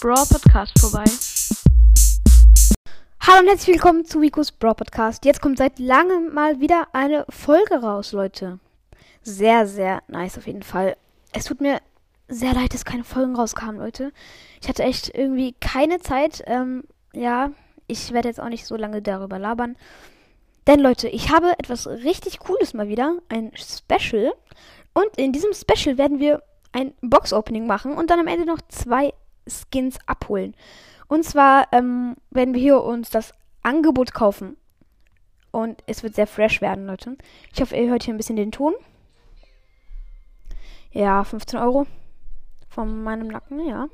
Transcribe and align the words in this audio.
Brawl 0.00 0.26
Podcast 0.30 0.78
vorbei. 0.78 1.04
Hallo 3.20 3.40
und 3.40 3.48
herzlich 3.48 3.74
willkommen 3.74 4.04
zu 4.04 4.20
Ricos 4.20 4.52
Brawl 4.52 4.76
Podcast. 4.76 5.24
Jetzt 5.24 5.42
kommt 5.42 5.58
seit 5.58 5.80
langem 5.80 6.32
mal 6.32 6.60
wieder 6.60 6.86
eine 6.92 7.26
Folge 7.28 7.80
raus, 7.80 8.12
Leute. 8.12 8.60
Sehr, 9.22 9.66
sehr 9.66 10.04
nice 10.06 10.38
auf 10.38 10.46
jeden 10.46 10.62
Fall. 10.62 10.96
Es 11.32 11.46
tut 11.46 11.60
mir 11.60 11.80
sehr 12.28 12.54
leid, 12.54 12.74
dass 12.74 12.84
keine 12.84 13.02
Folgen 13.02 13.34
rauskamen, 13.34 13.80
Leute. 13.80 14.12
Ich 14.62 14.68
hatte 14.68 14.84
echt 14.84 15.12
irgendwie 15.16 15.56
keine 15.60 15.98
Zeit. 15.98 16.44
Ähm, 16.46 16.84
ja, 17.12 17.50
ich 17.88 18.12
werde 18.12 18.28
jetzt 18.28 18.40
auch 18.40 18.50
nicht 18.50 18.66
so 18.66 18.76
lange 18.76 19.02
darüber 19.02 19.40
labern. 19.40 19.76
Denn 20.68 20.78
Leute, 20.78 21.08
ich 21.08 21.30
habe 21.32 21.58
etwas 21.58 21.88
richtig 21.88 22.38
Cooles 22.38 22.72
mal 22.72 22.86
wieder. 22.86 23.16
Ein 23.28 23.50
Special. 23.56 24.32
Und 24.94 25.16
in 25.16 25.32
diesem 25.32 25.50
Special 25.54 25.98
werden 25.98 26.20
wir 26.20 26.44
ein 26.70 26.94
Box-Opening 27.00 27.66
machen 27.66 27.94
und 27.94 28.10
dann 28.10 28.20
am 28.20 28.28
Ende 28.28 28.46
noch 28.46 28.60
zwei 28.68 29.12
Skins 29.50 29.98
abholen. 30.06 30.54
Und 31.08 31.24
zwar 31.24 31.68
ähm, 31.72 32.16
werden 32.30 32.54
wir 32.54 32.60
hier 32.60 32.82
uns 32.82 33.10
das 33.10 33.32
Angebot 33.62 34.12
kaufen. 34.12 34.56
Und 35.50 35.82
es 35.86 36.02
wird 36.02 36.14
sehr 36.14 36.26
fresh 36.26 36.60
werden, 36.60 36.86
Leute. 36.86 37.16
Ich 37.52 37.60
hoffe, 37.60 37.76
ihr 37.76 37.88
hört 37.88 38.02
hier 38.02 38.14
ein 38.14 38.18
bisschen 38.18 38.36
den 38.36 38.52
Ton. 38.52 38.74
Ja, 40.90 41.24
15 41.24 41.58
Euro. 41.58 41.86
Von 42.68 43.02
meinem 43.02 43.28
Nacken, 43.28 43.66
ja. 43.66 43.88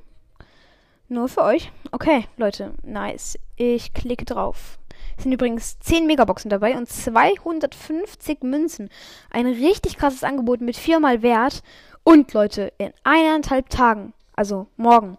Nur 1.08 1.28
für 1.28 1.42
euch. 1.42 1.70
Okay, 1.92 2.26
Leute, 2.36 2.74
nice. 2.82 3.38
Ich 3.56 3.94
klicke 3.94 4.24
drauf. 4.24 4.78
Es 5.16 5.22
sind 5.22 5.32
übrigens 5.32 5.78
10 5.78 6.06
Megaboxen 6.06 6.50
dabei 6.50 6.76
und 6.76 6.88
250 6.88 8.42
Münzen. 8.42 8.88
Ein 9.30 9.46
richtig 9.46 9.96
krasses 9.96 10.24
Angebot 10.24 10.60
mit 10.60 10.76
viermal 10.76 11.22
Wert. 11.22 11.62
Und 12.02 12.32
Leute, 12.32 12.72
in 12.78 12.92
eineinhalb 13.04 13.70
Tagen, 13.70 14.12
also 14.34 14.66
morgen, 14.76 15.16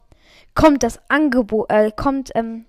kommt 0.55 0.83
das 0.83 0.99
Angebot, 1.09 1.69
äh, 1.69 1.91
kommt 1.91 2.31
ähm, 2.33 2.65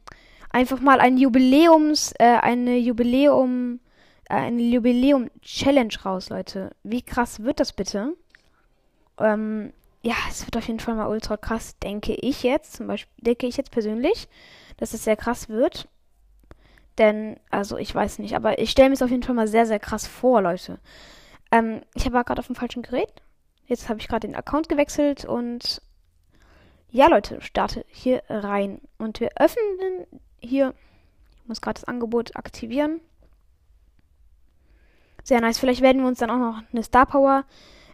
einfach 0.50 0.80
mal 0.80 1.00
ein 1.00 1.16
Jubiläums, 1.16 2.12
äh, 2.18 2.24
eine 2.24 2.76
Jubiläum, 2.76 3.80
äh, 4.28 4.34
eine 4.34 4.62
Jubiläum-Challenge 4.62 5.94
raus, 6.04 6.28
Leute. 6.28 6.72
Wie 6.82 7.02
krass 7.02 7.42
wird 7.42 7.60
das 7.60 7.72
bitte? 7.72 8.14
Ähm, 9.18 9.72
ja, 10.02 10.14
es 10.28 10.44
wird 10.46 10.56
auf 10.56 10.66
jeden 10.66 10.80
Fall 10.80 10.94
mal 10.94 11.08
ultra 11.08 11.36
krass, 11.36 11.78
denke 11.78 12.14
ich 12.14 12.42
jetzt. 12.42 12.74
Zum 12.74 12.86
Beispiel 12.86 13.12
denke 13.24 13.46
ich 13.46 13.56
jetzt 13.56 13.70
persönlich, 13.70 14.28
dass 14.76 14.94
es 14.94 15.04
sehr 15.04 15.16
krass 15.16 15.48
wird. 15.48 15.88
Denn, 16.98 17.38
also 17.50 17.76
ich 17.76 17.94
weiß 17.94 18.18
nicht, 18.20 18.34
aber 18.34 18.58
ich 18.58 18.70
stelle 18.70 18.88
mir 18.88 18.94
es 18.94 19.02
auf 19.02 19.10
jeden 19.10 19.22
Fall 19.22 19.34
mal 19.34 19.48
sehr, 19.48 19.66
sehr 19.66 19.78
krass 19.78 20.06
vor, 20.06 20.42
Leute. 20.42 20.78
Ähm, 21.52 21.82
ich 21.94 22.10
war 22.12 22.24
gerade 22.24 22.40
auf 22.40 22.46
dem 22.46 22.56
falschen 22.56 22.82
Gerät. 22.82 23.12
Jetzt 23.66 23.88
habe 23.88 24.00
ich 24.00 24.08
gerade 24.08 24.26
den 24.26 24.36
Account 24.36 24.68
gewechselt 24.68 25.24
und 25.24 25.82
ja, 26.96 27.08
Leute, 27.08 27.42
starte 27.42 27.84
hier 27.88 28.22
rein. 28.30 28.80
Und 28.96 29.20
wir 29.20 29.30
öffnen 29.36 30.06
hier, 30.40 30.72
ich 31.42 31.48
muss 31.48 31.60
gerade 31.60 31.78
das 31.78 31.84
Angebot 31.84 32.34
aktivieren. 32.36 33.02
Sehr 35.22 35.42
nice. 35.42 35.58
Vielleicht 35.58 35.82
werden 35.82 36.00
wir 36.00 36.08
uns 36.08 36.20
dann 36.20 36.30
auch 36.30 36.38
noch 36.38 36.62
eine 36.72 36.82
Star 36.82 37.04
Power 37.04 37.44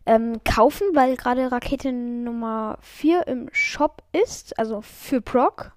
ähm, 0.06 0.40
kaufen, 0.44 0.86
weil 0.92 1.16
gerade 1.16 1.50
Rakete 1.50 1.90
Nummer 1.90 2.78
4 2.80 3.26
im 3.26 3.48
Shop 3.52 4.04
ist, 4.12 4.56
also 4.56 4.82
für 4.82 5.20
Proc. 5.20 5.72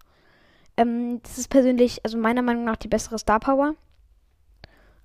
Ähm, 0.78 1.20
das 1.24 1.40
ist 1.40 1.48
persönlich, 1.48 2.06
also 2.06 2.20
meiner 2.20 2.44
Meinung 2.44 2.64
nach, 2.64 2.76
die 2.76 2.88
bessere 2.88 3.18
Star 3.18 3.40
Power. 3.40 3.74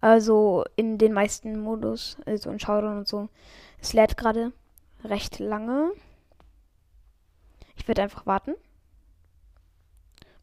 Also 0.02 0.64
in 0.76 0.98
den 0.98 1.14
meisten 1.14 1.58
Modus, 1.58 2.18
also 2.26 2.50
in 2.50 2.60
Showdown 2.60 2.98
und 2.98 3.08
so. 3.08 3.30
Es 3.80 3.94
lädt 3.94 4.18
gerade 4.18 4.52
recht 5.04 5.38
lange. 5.38 5.92
Ich 7.80 7.88
werde 7.88 8.02
einfach 8.02 8.26
warten. 8.26 8.54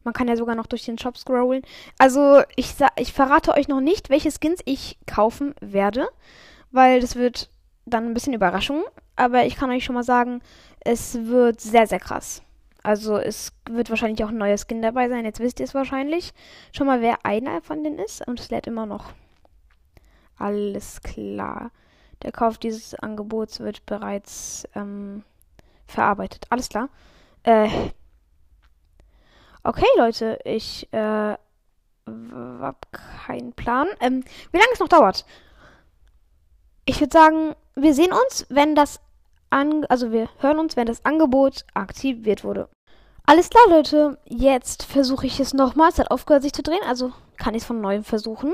Man 0.02 0.12
kann 0.12 0.26
ja 0.26 0.36
sogar 0.36 0.56
noch 0.56 0.66
durch 0.66 0.84
den 0.84 0.98
Shop 0.98 1.16
scrollen. 1.16 1.62
Also, 1.98 2.42
ich, 2.56 2.74
ich 2.96 3.12
verrate 3.12 3.52
euch 3.52 3.68
noch 3.68 3.80
nicht, 3.80 4.10
welche 4.10 4.32
Skins 4.32 4.60
ich 4.64 4.98
kaufen 5.06 5.54
werde, 5.60 6.08
weil 6.72 7.00
das 7.00 7.14
wird 7.14 7.48
dann 7.86 8.06
ein 8.06 8.14
bisschen 8.14 8.32
Überraschung. 8.32 8.82
Aber 9.14 9.44
ich 9.44 9.54
kann 9.54 9.70
euch 9.70 9.84
schon 9.84 9.94
mal 9.94 10.02
sagen, 10.02 10.40
es 10.80 11.26
wird 11.26 11.60
sehr, 11.60 11.86
sehr 11.86 12.00
krass. 12.00 12.42
Also, 12.82 13.18
es 13.18 13.52
wird 13.70 13.90
wahrscheinlich 13.90 14.24
auch 14.24 14.30
ein 14.30 14.38
neuer 14.38 14.58
Skin 14.58 14.82
dabei 14.82 15.08
sein. 15.08 15.24
Jetzt 15.24 15.40
wisst 15.40 15.60
ihr 15.60 15.64
es 15.64 15.74
wahrscheinlich 15.74 16.32
schon 16.72 16.88
mal, 16.88 17.00
wer 17.00 17.24
einer 17.24 17.60
von 17.62 17.84
denen 17.84 18.00
ist. 18.00 18.26
Und 18.26 18.40
es 18.40 18.50
lädt 18.50 18.66
immer 18.66 18.86
noch. 18.86 19.12
Alles 20.38 21.02
klar. 21.02 21.70
Der 22.22 22.32
Kauf 22.32 22.58
dieses 22.58 22.96
Angebots 22.96 23.60
wird 23.60 23.86
bereits 23.86 24.66
ähm, 24.74 25.22
verarbeitet. 25.86 26.46
Alles 26.50 26.68
klar. 26.68 26.88
Äh, 27.48 27.70
okay, 29.64 29.86
Leute, 29.96 30.38
ich 30.44 30.86
äh, 30.92 30.98
habe 30.98 32.78
keinen 32.92 33.54
Plan. 33.54 33.88
Ähm, 34.00 34.22
wie 34.52 34.58
lange 34.58 34.68
es 34.74 34.80
noch 34.80 34.88
dauert? 34.88 35.24
Ich 36.84 37.00
würde 37.00 37.12
sagen, 37.16 37.54
wir 37.74 37.94
sehen 37.94 38.12
uns, 38.12 38.44
wenn 38.50 38.74
das 38.74 39.00
an, 39.48 39.86
also 39.86 40.12
wir 40.12 40.28
hören 40.40 40.58
uns, 40.58 40.76
wenn 40.76 40.84
das 40.84 41.06
Angebot 41.06 41.64
aktiviert 41.72 42.44
wurde. 42.44 42.68
Alles 43.24 43.48
klar, 43.48 43.64
Leute. 43.70 44.18
Jetzt 44.26 44.82
versuche 44.82 45.26
ich 45.26 45.40
es 45.40 45.54
nochmal. 45.54 45.88
Es 45.88 45.98
hat 45.98 46.10
aufgehört, 46.10 46.42
sich 46.42 46.52
zu 46.52 46.62
drehen, 46.62 46.84
also 46.86 47.14
kann 47.38 47.54
ich 47.54 47.62
es 47.62 47.66
von 47.66 47.80
neuem 47.80 48.04
versuchen. 48.04 48.52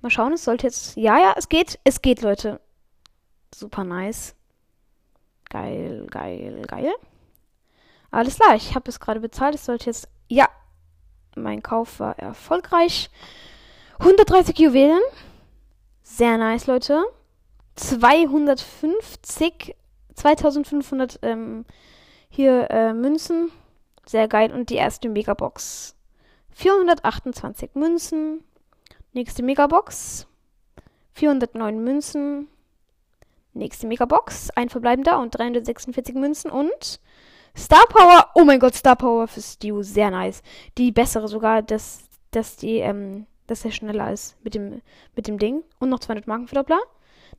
Mal 0.00 0.08
schauen, 0.08 0.32
es 0.32 0.44
sollte 0.44 0.68
jetzt. 0.68 0.96
Ja, 0.96 1.18
ja, 1.18 1.34
es 1.36 1.50
geht. 1.50 1.78
Es 1.84 2.00
geht, 2.00 2.22
Leute. 2.22 2.62
Super 3.54 3.84
nice. 3.84 4.34
Geil, 5.50 6.06
geil, 6.10 6.62
geil. 6.66 6.94
Alles 8.12 8.36
klar, 8.36 8.54
ich 8.54 8.76
habe 8.76 8.88
es 8.90 9.00
gerade 9.00 9.18
bezahlt. 9.20 9.56
Es 9.56 9.64
sollte 9.64 9.86
jetzt. 9.86 10.06
Ja, 10.28 10.48
mein 11.34 11.62
Kauf 11.62 11.98
war 11.98 12.18
erfolgreich. 12.18 13.10
130 13.98 14.58
Juwelen. 14.58 15.00
Sehr 16.02 16.36
nice, 16.36 16.66
Leute. 16.66 17.02
250, 17.76 19.74
2500 20.14 21.20
ähm, 21.22 21.64
hier 22.28 22.70
äh, 22.70 22.92
Münzen. 22.92 23.50
Sehr 24.04 24.28
geil. 24.28 24.52
Und 24.52 24.68
die 24.68 24.76
erste 24.76 25.08
Megabox. 25.08 25.96
428 26.50 27.70
Münzen. 27.74 28.44
Nächste 29.14 29.42
Megabox. 29.42 30.26
409 31.14 31.82
Münzen. 31.82 32.48
Nächste 33.54 33.86
Megabox. 33.86 34.50
Ein 34.50 34.68
verbleibender 34.68 35.18
und 35.18 35.30
346 35.30 36.14
Münzen. 36.14 36.50
Und 36.50 37.00
Star 37.56 37.84
Power. 37.88 38.28
Oh 38.34 38.44
mein 38.44 38.58
Gott, 38.58 38.74
Star 38.74 38.96
Power 38.96 39.28
für 39.28 39.40
Stew. 39.40 39.82
Sehr 39.82 40.10
nice. 40.10 40.42
Die 40.78 40.92
bessere 40.92 41.28
sogar, 41.28 41.62
dass, 41.62 42.04
dass 42.30 42.56
die, 42.56 42.78
ähm, 42.78 43.26
dass 43.46 43.64
er 43.64 43.72
schneller 43.72 44.12
ist 44.12 44.36
mit 44.42 44.54
dem, 44.54 44.80
mit 45.14 45.26
dem 45.26 45.38
Ding. 45.38 45.62
Und 45.78 45.90
noch 45.90 46.00
200 46.00 46.26
Marken 46.26 46.48
für 46.48 46.54
Doppler. 46.54 46.80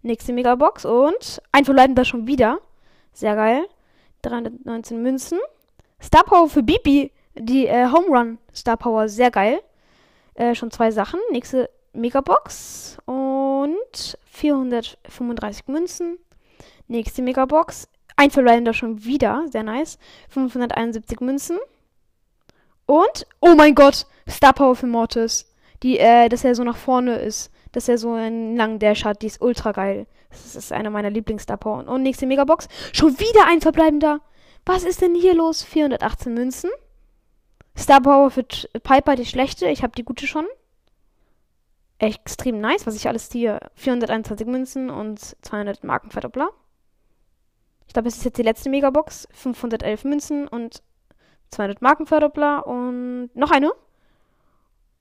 Nächste 0.01 0.34
Megabox. 0.34 0.85
Und 0.85 1.41
ein 1.51 1.66
verbleibender 1.66 2.06
schon 2.06 2.28
wieder. 2.28 2.59
Sehr 3.13 3.35
geil. 3.35 3.66
319 4.22 5.01
Münzen. 5.01 5.40
Star 6.01 6.24
Power 6.24 6.50
für 6.50 6.63
Bibi. 6.63 7.12
Die 7.35 7.68
äh, 7.68 7.88
Home 7.91 8.07
Run 8.07 8.38
Star 8.53 8.78
Power. 8.78 9.09
Sehr 9.09 9.31
geil. 9.31 9.62
Äh, 10.35 10.56
schon 10.56 10.72
zwei 10.72 10.91
Sachen. 10.91 11.19
Nächste 11.31 11.69
Megabox 11.94 12.97
und 13.06 14.18
435 14.25 15.68
Münzen. 15.68 16.18
Nächste 16.88 17.22
Megabox. 17.22 17.88
Ein 18.16 18.31
Verbleibender 18.31 18.74
schon 18.74 19.03
wieder. 19.03 19.46
Sehr 19.51 19.63
nice. 19.63 19.97
571 20.29 21.19
Münzen. 21.19 21.57
Und, 22.86 23.27
oh 23.39 23.56
mein 23.56 23.75
Gott, 23.75 24.06
Star 24.30 24.54
Power 24.54 24.75
für 24.75 24.88
Mortis. 24.88 25.51
Die, 25.81 25.98
äh, 25.98 26.30
dass 26.30 26.44
er 26.44 26.56
so 26.56 26.63
nach 26.63 26.77
vorne 26.77 27.18
ist. 27.18 27.51
Dass 27.71 27.89
er 27.89 27.98
so 27.98 28.13
einen 28.13 28.56
langen 28.56 28.80
Dash 28.80 29.06
hat. 29.06 29.21
Die 29.21 29.27
ist 29.27 29.42
ultra 29.42 29.71
geil. 29.71 30.07
Das 30.30 30.56
ist 30.56 30.71
einer 30.71 30.89
meiner 30.89 31.10
Lieblings-Star 31.10 31.57
Power. 31.57 31.88
Und 31.88 32.04
nächste 32.04 32.25
Megabox. 32.25 32.68
Schon 32.92 33.19
wieder 33.19 33.48
ein 33.48 33.62
Verbleibender. 33.62 34.21
Was 34.66 34.83
ist 34.83 35.01
denn 35.01 35.16
hier 35.16 35.33
los? 35.33 35.63
418 35.63 36.33
Münzen. 36.33 36.69
Star 37.77 38.01
Power 38.01 38.30
für 38.30 38.44
Piper 38.44 39.16
die 39.16 39.25
schlechte. 39.25 39.68
Ich 39.68 39.83
habe 39.83 39.94
die 39.95 40.04
gute 40.04 40.27
schon. 40.27 40.45
Extrem 42.00 42.59
nice, 42.59 42.86
was 42.86 42.95
ich 42.95 43.07
alles 43.07 43.31
hier. 43.31 43.59
421 43.75 44.48
Münzen 44.48 44.89
und 44.89 45.19
200 45.19 45.83
Marken 45.83 46.12
Verdoppler. 46.12 46.50
Ich 47.94 47.95
glaube, 47.95 48.07
es 48.07 48.18
ist 48.18 48.25
jetzt 48.25 48.40
die 48.40 48.44
letzte 48.44 48.72
Megabox. 48.72 49.28
511 49.34 50.04
Münzen 50.06 50.48
und 50.48 50.81
200 51.51 51.80
Marken 51.84 52.07
Verdoppler 52.07 52.66
und 52.66 53.30
noch 53.36 53.51
eine. 53.51 53.72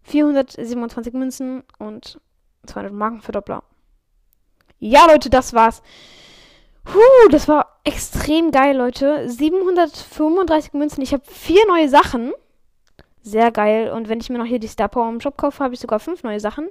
427 0.03 1.15
Münzen 1.15 1.63
und 1.79 2.21
200 2.67 2.93
Marken 2.93 3.23
Verdoppler. 3.23 3.63
Ja, 4.79 5.07
Leute, 5.07 5.31
das 5.31 5.55
war's. 5.55 5.81
Puh, 6.85 7.29
das 7.31 7.49
war 7.49 7.81
extrem 7.85 8.51
geil, 8.51 8.77
Leute. 8.77 9.27
735 9.27 10.75
Münzen. 10.75 11.01
Ich 11.01 11.15
habe 11.15 11.25
vier 11.27 11.67
neue 11.69 11.89
Sachen. 11.89 12.35
Sehr 13.23 13.51
geil. 13.53 13.91
Und 13.91 14.11
wenn 14.11 14.21
ich 14.21 14.29
mir 14.29 14.37
noch 14.37 14.45
hier 14.45 14.61
die 14.61 14.69
Star 14.69 14.91
Power 14.91 15.09
im 15.09 15.23
Shop 15.23 15.39
kaufe, 15.39 15.65
habe 15.65 15.73
ich 15.73 15.81
sogar 15.81 15.99
fünf 15.99 16.25
neue 16.25 16.41
Sachen. 16.41 16.69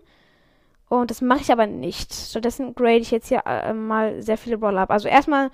Und 0.92 1.10
das 1.10 1.22
mache 1.22 1.40
ich 1.40 1.52
aber 1.54 1.68
nicht. 1.68 2.14
Stattdessen 2.14 2.76
grade 2.76 2.98
ich 2.98 3.12
jetzt 3.12 3.30
hier 3.30 3.44
äh, 3.46 3.72
mal 3.72 4.22
sehr 4.22 4.38
viele 4.38 4.58
Brawler 4.58 4.82
ab. 4.82 4.92
Also 4.92 5.08
erstmal 5.08 5.50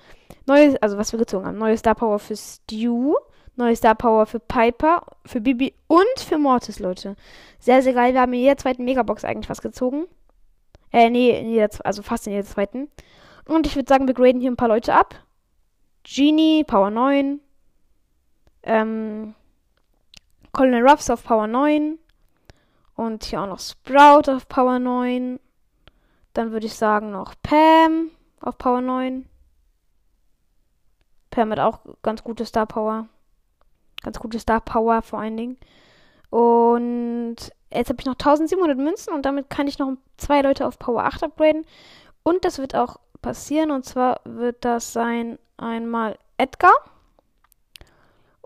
neue, 0.46 0.82
also 0.82 0.98
was 0.98 1.12
wir 1.12 1.18
gezogen 1.20 1.46
haben. 1.46 1.58
Neue 1.58 1.78
Star 1.78 1.94
Power 1.94 2.18
für 2.18 2.34
Stew. 2.34 3.14
Neue 3.54 3.76
Star 3.76 3.94
Power 3.94 4.26
für 4.26 4.40
Piper, 4.40 5.02
für 5.24 5.40
Bibi 5.40 5.74
und 5.86 6.18
für 6.18 6.38
Mortis, 6.38 6.80
Leute. 6.80 7.14
Sehr, 7.60 7.82
sehr 7.82 7.92
geil. 7.92 8.14
Wir 8.14 8.22
haben 8.22 8.32
in 8.32 8.40
jeder 8.40 8.56
zweiten 8.56 8.84
Megabox 8.84 9.24
eigentlich 9.24 9.48
was 9.48 9.62
gezogen. 9.62 10.08
Äh, 10.92 11.08
nee, 11.08 11.38
in 11.38 11.50
jeder, 11.50 11.68
also 11.84 12.02
fast 12.02 12.26
in 12.26 12.32
jeder 12.32 12.44
zweiten. 12.44 12.88
Und 13.46 13.64
ich 13.68 13.76
würde 13.76 13.88
sagen, 13.88 14.08
wir 14.08 14.14
graden 14.14 14.40
hier 14.40 14.50
ein 14.50 14.56
paar 14.56 14.66
Leute 14.66 14.92
ab. 14.92 15.14
Genie, 16.02 16.64
Power 16.64 16.90
9. 16.90 17.38
Ähm, 18.64 19.36
Colonel 20.50 20.84
Ruffs 20.84 21.08
auf 21.10 21.22
Power 21.22 21.46
9. 21.46 21.96
Und 22.98 23.22
hier 23.22 23.40
auch 23.40 23.46
noch 23.46 23.60
Sprout 23.60 24.28
auf 24.28 24.48
Power 24.48 24.80
9. 24.80 25.38
Dann 26.32 26.50
würde 26.50 26.66
ich 26.66 26.74
sagen 26.74 27.12
noch 27.12 27.36
Pam 27.44 28.10
auf 28.40 28.58
Power 28.58 28.80
9. 28.80 29.24
Pam 31.30 31.52
hat 31.52 31.60
auch 31.60 31.78
ganz 32.02 32.24
gute 32.24 32.44
Star 32.44 32.66
Power. 32.66 33.06
Ganz 34.02 34.18
gute 34.18 34.40
Star 34.40 34.60
Power 34.60 35.02
vor 35.02 35.20
allen 35.20 35.36
Dingen. 35.36 35.58
Und 36.30 37.36
jetzt 37.72 37.88
habe 37.88 38.00
ich 38.00 38.06
noch 38.06 38.14
1700 38.14 38.76
Münzen 38.76 39.14
und 39.14 39.24
damit 39.24 39.48
kann 39.48 39.68
ich 39.68 39.78
noch 39.78 39.92
zwei 40.16 40.40
Leute 40.40 40.66
auf 40.66 40.80
Power 40.80 41.04
8 41.04 41.22
upgraden. 41.22 41.66
Und 42.24 42.44
das 42.44 42.58
wird 42.58 42.74
auch 42.74 42.96
passieren. 43.22 43.70
Und 43.70 43.84
zwar 43.84 44.22
wird 44.24 44.64
das 44.64 44.92
sein 44.92 45.38
einmal 45.56 46.18
Edgar. 46.36 46.74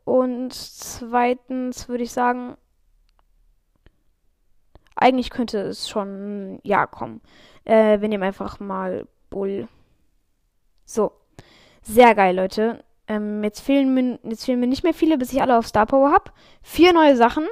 Und 0.04 0.52
zweitens 0.52 1.88
würde 1.88 2.04
ich 2.04 2.12
sagen, 2.12 2.58
eigentlich 5.02 5.31
könnte 5.31 5.58
es 5.58 5.88
schon 5.88 6.60
ja 6.62 6.87
kommen. 6.87 7.20
Äh, 7.64 8.00
wir 8.00 8.08
nehmen 8.08 8.22
einfach 8.22 8.60
mal 8.60 9.06
Bull. 9.31 9.69
So. 10.84 11.12
Sehr 11.82 12.14
geil, 12.14 12.37
Leute. 12.37 12.84
Ähm, 13.08 13.43
jetzt, 13.43 13.60
fehlen 13.60 13.93
mir, 13.94 14.19
jetzt 14.22 14.44
fehlen 14.44 14.60
mir 14.60 14.69
nicht 14.69 14.84
mehr 14.84 14.94
viele, 14.94 15.19
bis 15.19 15.32
ich 15.32 15.43
alle 15.43 15.58
auf 15.58 15.66
Star 15.66 15.87
Power 15.87 16.12
habe. 16.12 16.31
Vier 16.62 16.93
neue 16.93 17.16
Sachen. 17.16 17.46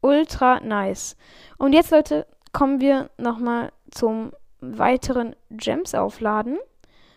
Ultra 0.00 0.60
nice. 0.60 1.16
Und 1.58 1.72
jetzt, 1.72 1.90
Leute, 1.90 2.26
kommen 2.52 2.80
wir 2.80 3.10
nochmal 3.18 3.72
zum 3.90 4.32
weiteren 4.60 5.34
Gems 5.50 5.94
aufladen. 5.94 6.58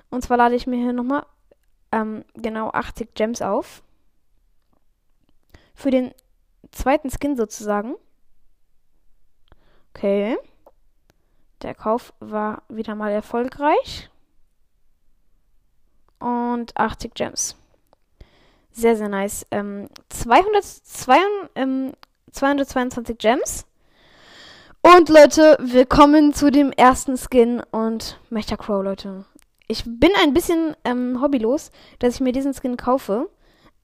Und 0.09 0.23
zwar 0.23 0.37
lade 0.37 0.55
ich 0.55 0.65
mir 0.65 0.77
hier 0.77 0.93
nochmal 0.93 1.25
ähm, 1.91 2.25
genau 2.33 2.69
80 2.71 3.13
Gems 3.13 3.41
auf. 3.41 3.83
Für 5.75 5.91
den 5.91 6.11
zweiten 6.71 7.09
Skin 7.09 7.37
sozusagen. 7.37 7.95
Okay. 9.93 10.37
Der 11.61 11.75
Kauf 11.75 12.13
war 12.19 12.63
wieder 12.69 12.95
mal 12.95 13.11
erfolgreich. 13.11 14.09
Und 16.19 16.75
80 16.77 17.13
Gems. 17.13 17.55
Sehr, 18.71 18.95
sehr 18.95 19.09
nice. 19.09 19.45
Ähm, 19.51 19.89
200, 20.09 20.63
200, 20.63 21.51
ähm, 21.55 21.93
222 22.31 23.17
Gems. 23.17 23.65
Und 24.81 25.09
Leute, 25.09 25.57
willkommen 25.59 26.33
zu 26.33 26.51
dem 26.51 26.71
ersten 26.71 27.17
Skin 27.17 27.61
und 27.71 28.19
Mecha 28.29 28.55
Crow, 28.55 28.81
Leute. 28.81 29.25
Ich 29.67 29.83
bin 29.85 30.11
ein 30.23 30.33
bisschen 30.33 30.75
ähm, 30.85 31.21
hobbylos, 31.21 31.71
dass 31.99 32.15
ich 32.15 32.21
mir 32.21 32.31
diesen 32.31 32.53
Skin 32.53 32.77
kaufe. 32.77 33.29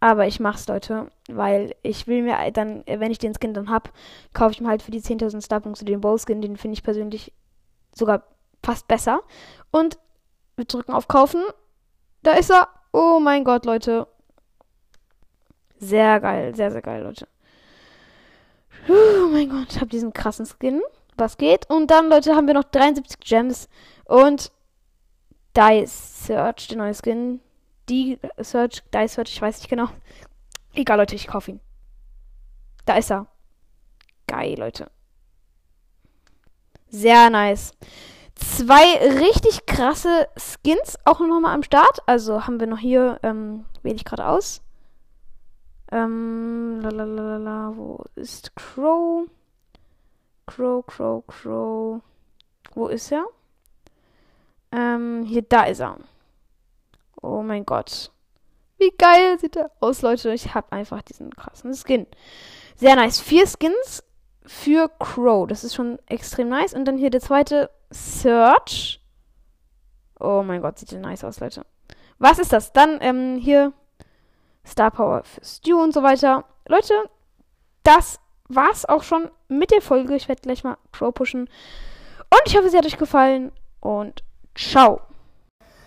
Aber 0.05 0.27
ich 0.27 0.39
mach's, 0.39 0.67
Leute, 0.67 1.07
weil 1.29 1.73
ich 1.81 2.05
will 2.05 2.21
mir 2.21 2.37
dann, 2.51 2.83
wenn 2.85 3.09
ich 3.09 3.17
den 3.17 3.33
Skin 3.33 3.55
dann 3.55 3.71
hab, 3.71 3.91
kaufe 4.33 4.51
ich 4.51 4.61
mir 4.61 4.67
halt 4.67 4.83
für 4.83 4.91
die 4.91 5.01
10.000 5.01 5.43
Starpunkte 5.43 5.83
den 5.83 5.99
Bow-Skin. 5.99 6.43
Den 6.43 6.57
finde 6.57 6.75
ich 6.75 6.83
persönlich 6.83 7.33
sogar 7.91 8.21
fast 8.63 8.87
besser. 8.87 9.21
Und 9.71 9.97
wir 10.57 10.65
drücken 10.65 10.93
auf 10.93 11.07
Kaufen. 11.07 11.41
Da 12.21 12.33
ist 12.33 12.51
er. 12.51 12.67
Oh 12.93 13.19
mein 13.19 13.43
Gott, 13.43 13.65
Leute. 13.65 14.05
Sehr 15.79 16.19
geil, 16.19 16.53
sehr, 16.53 16.69
sehr 16.69 16.83
geil, 16.83 17.01
Leute. 17.01 17.27
Oh 18.87 19.29
mein 19.31 19.49
Gott, 19.49 19.69
ich 19.71 19.77
habe 19.77 19.87
diesen 19.87 20.13
krassen 20.13 20.45
Skin. 20.45 20.83
Was 21.17 21.37
geht? 21.37 21.67
Und 21.67 21.89
dann, 21.89 22.09
Leute, 22.09 22.35
haben 22.35 22.45
wir 22.45 22.53
noch 22.53 22.65
73 22.65 23.19
Gems. 23.21 23.69
Und 24.05 24.51
Die 25.57 25.83
Search, 25.87 26.67
der 26.67 26.77
neue 26.77 26.93
Skin. 26.93 27.41
Die 27.89 28.19
Search, 28.39 28.83
Die 28.93 29.07
Search, 29.07 29.31
ich 29.31 29.41
weiß 29.41 29.59
nicht 29.59 29.69
genau. 29.69 29.89
Egal, 30.73 30.97
Leute, 30.97 31.15
ich 31.15 31.27
kaufe 31.27 31.51
ihn. 31.51 31.59
Da 32.85 32.97
ist 32.97 33.11
er. 33.11 33.27
Geil, 34.27 34.55
Leute. 34.57 34.89
Sehr 36.89 37.29
nice. 37.29 37.73
Zwei 38.35 38.97
richtig 39.19 39.65
krasse 39.65 40.27
Skins 40.37 40.97
auch 41.05 41.19
nochmal 41.19 41.55
am 41.55 41.63
Start. 41.63 41.99
Also 42.05 42.45
haben 42.45 42.59
wir 42.59 42.67
noch 42.67 42.79
hier, 42.79 43.19
ähm, 43.23 43.65
wähle 43.81 43.95
ich 43.95 44.05
gerade 44.05 44.27
aus. 44.27 44.61
Ähm, 45.91 46.79
lalalala, 46.81 47.73
wo 47.75 48.03
ist 48.15 48.55
Crow? 48.55 49.27
Crow, 50.45 50.85
Crow, 50.85 51.25
Crow. 51.27 52.01
Wo 52.73 52.87
ist 52.87 53.11
er? 53.11 53.25
Ähm, 54.71 55.23
hier, 55.23 55.43
da 55.43 55.63
ist 55.63 55.79
er. 55.79 55.97
Oh 57.25 57.41
mein 57.41 57.65
Gott. 57.65 58.11
Wie 58.77 58.91
geil 58.97 59.39
sieht 59.39 59.55
er 59.55 59.71
aus, 59.79 60.03
Leute. 60.03 60.31
Ich 60.33 60.53
habe 60.53 60.71
einfach 60.71 61.01
diesen 61.01 61.35
krassen 61.35 61.73
Skin. 61.73 62.05
Sehr 62.75 62.95
nice. 62.95 63.19
Vier 63.19 63.47
Skins 63.47 64.03
für 64.45 64.89
Crow. 64.99 65.47
Das 65.47 65.63
ist 65.63 65.73
schon 65.73 65.97
extrem 66.05 66.49
nice. 66.49 66.75
Und 66.75 66.85
dann 66.85 66.97
hier 66.99 67.09
der 67.09 67.21
zweite 67.21 67.71
Search. 67.91 69.01
Oh 70.19 70.43
mein 70.43 70.61
Gott, 70.61 70.77
sieht 70.77 70.91
der 70.91 70.99
nice 70.99 71.23
aus, 71.23 71.39
Leute. 71.39 71.65
Was 72.19 72.37
ist 72.37 72.53
das? 72.53 72.73
Dann 72.73 72.99
ähm, 73.01 73.37
hier 73.37 73.73
Star 74.65 74.91
Power 74.91 75.23
für 75.23 75.43
Stu 75.43 75.81
und 75.81 75.93
so 75.93 76.03
weiter. 76.03 76.45
Leute, 76.67 76.93
das 77.83 78.19
war's 78.49 78.85
auch 78.85 79.01
schon 79.01 79.31
mit 79.47 79.71
der 79.71 79.81
Folge. 79.81 80.15
Ich 80.15 80.27
werde 80.27 80.43
gleich 80.43 80.63
mal 80.63 80.77
Crow 80.91 81.11
pushen. 81.11 81.49
Und 82.29 82.41
ich 82.45 82.55
hoffe, 82.55 82.69
sie 82.69 82.77
hat 82.77 82.85
euch 82.85 82.97
gefallen. 82.97 83.51
Und 83.79 84.23
ciao. 84.53 85.01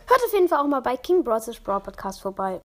Hört 0.09 0.25
auf 0.25 0.33
jeden 0.33 0.49
Fall 0.49 0.61
auch 0.61 0.67
mal 0.67 0.81
bei 0.81 0.97
King 0.97 1.23
Bros. 1.23 1.61
Brawl 1.61 1.81
Podcast 1.81 2.23
vorbei. 2.23 2.63